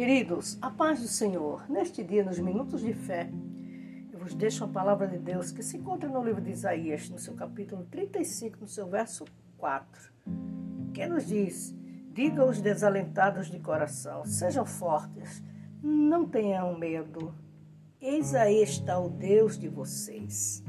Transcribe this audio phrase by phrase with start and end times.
[0.00, 3.30] Queridos, a paz do Senhor, neste dia, nos minutos de fé,
[4.10, 7.18] eu vos deixo a palavra de Deus que se encontra no livro de Isaías, no
[7.18, 9.26] seu capítulo 35, no seu verso
[9.58, 10.10] 4,
[10.94, 11.76] que nos diz:
[12.14, 15.42] Diga aos desalentados de coração, sejam fortes,
[15.82, 17.34] não tenham medo,
[18.00, 20.64] eis aí está o Deus de vocês.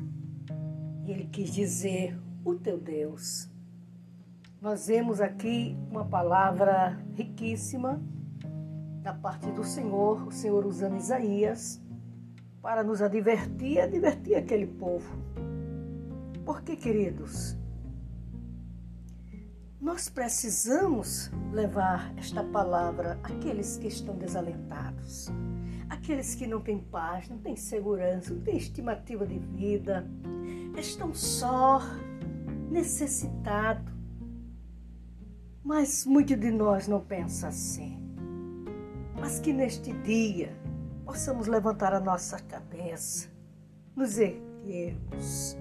[1.07, 3.49] Ele quis dizer: o teu Deus.
[4.59, 8.03] Nós vemos aqui uma palavra riquíssima
[9.01, 11.81] da parte do Senhor, o Senhor usando Isaías
[12.61, 15.11] para nos advertir advertir aquele povo.
[16.45, 17.57] Porque, queridos,
[19.79, 25.29] nós precisamos levar esta palavra àqueles que estão desalentados,
[25.89, 30.07] aqueles que não têm paz, não têm segurança, não têm estimativa de vida,
[30.77, 31.81] estão só,
[32.69, 33.91] necessitados.
[35.63, 38.10] Mas muitos de nós não pensa assim.
[39.21, 40.51] Mas que neste dia
[41.05, 43.29] possamos levantar a nossa cabeça,
[43.95, 45.55] nos erguermos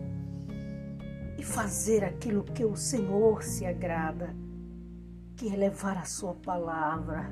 [1.39, 4.35] e fazer aquilo que o Senhor se agrada,
[5.37, 7.31] que é levar a sua palavra,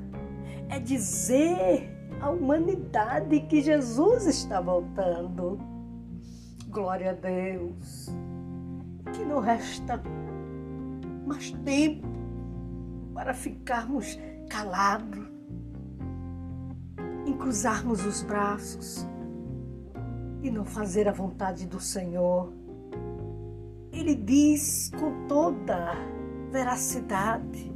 [0.69, 1.89] é dizer
[2.21, 5.59] à humanidade que Jesus está voltando.
[6.67, 8.07] Glória a Deus.
[9.13, 9.99] Que não resta
[11.25, 12.07] mais tempo
[13.15, 15.27] para ficarmos calados,
[17.39, 19.07] cruzarmos os braços
[20.43, 22.53] e não fazer a vontade do Senhor
[23.99, 25.93] ele diz com toda
[26.51, 27.71] veracidade: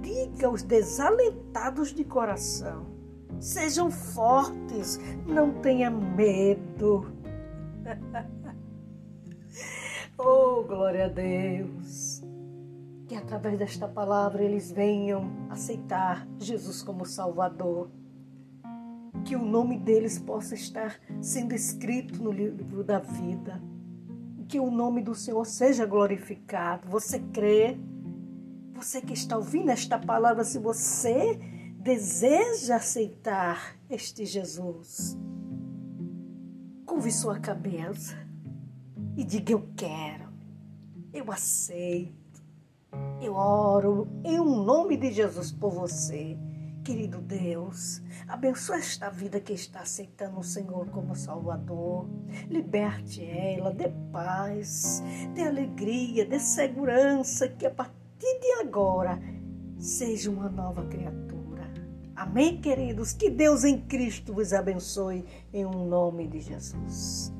[0.00, 2.86] diga aos desalentados de coração,
[3.40, 7.12] sejam fortes, não tenha medo.
[10.18, 12.22] oh, glória a Deus!
[13.08, 17.90] Que através desta palavra eles venham aceitar Jesus como Salvador.
[19.24, 23.60] Que o nome deles possa estar sendo escrito no livro da vida
[24.52, 26.86] que o nome do Senhor seja glorificado.
[26.90, 27.78] Você crê?
[28.74, 31.40] Você que está ouvindo esta palavra, se você
[31.78, 35.16] deseja aceitar este Jesus,
[36.84, 38.14] curve sua cabeça
[39.16, 40.28] e diga: Eu quero,
[41.14, 42.44] eu aceito,
[43.22, 46.36] eu oro em um nome de Jesus por você.
[46.84, 52.08] Querido Deus, abençoe esta vida que está aceitando o Senhor como Salvador.
[52.50, 55.00] Liberte ela, dê paz,
[55.32, 59.22] dê alegria, dê segurança, que a partir de agora
[59.78, 61.72] seja uma nova criatura.
[62.16, 63.12] Amém, queridos?
[63.12, 67.32] Que Deus em Cristo vos abençoe em um nome de Jesus.